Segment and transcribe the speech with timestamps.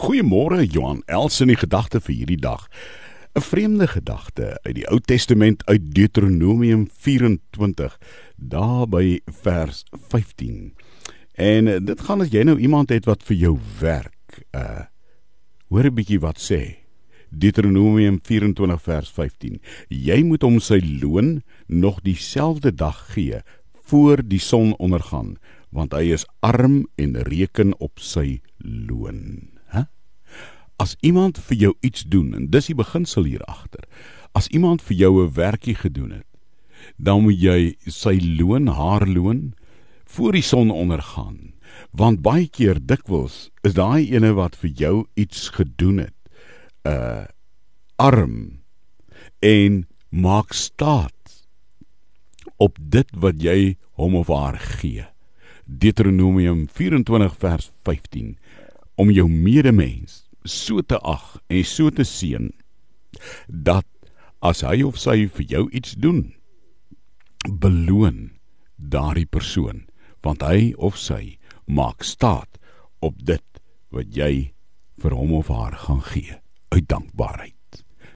[0.00, 2.62] Goeiemôre Johan Els in die gedagte vir hierdie dag.
[3.36, 7.98] 'n Vreemde gedagte uit die Ou Testament uit Deuteronomium 24
[8.36, 10.72] daar by vers 15.
[11.36, 14.40] En eh, dit gaan as jy nou iemand het wat vir jou werk.
[14.56, 14.88] Uh
[15.68, 16.80] hoor 'n bietjie wat sê.
[17.28, 19.60] Deuteronomium 24 vers 15.
[19.88, 23.44] Jy moet hom sy loon nog dieselfde dag gee
[23.84, 25.36] voor die son ondergaan,
[25.68, 29.49] want hy is arm en reken op sy loon.
[30.80, 33.84] As iemand vir jou iets doen en dis die beginsel hier agter.
[34.32, 36.26] As iemand vir jou 'n werkie gedoen het,
[36.96, 39.54] dan moet jy sy loon, haar loon
[40.04, 41.52] voor die son ondergaan.
[41.92, 46.16] Want baie keer dikwels is daai ene wat vir jou iets gedoen het,
[46.86, 47.24] uh,
[47.96, 48.62] arm
[49.38, 51.46] en maak staat
[52.56, 55.04] op dit wat jy hom of haar gee.
[55.64, 58.38] Deuteronomium 24 vers 15
[58.94, 62.50] om jou medemens so te ag en so te seën
[63.48, 63.86] dat
[64.40, 66.22] as hy of sy vir jou iets doen
[67.64, 68.30] beloon
[68.76, 69.84] daardie persoon
[70.24, 71.36] want hy of sy
[71.68, 72.60] maak staat
[73.04, 73.62] op dit
[73.94, 74.52] wat jy
[75.00, 76.36] vir hom of haar gaan gee
[76.72, 77.59] uit dankbaarheid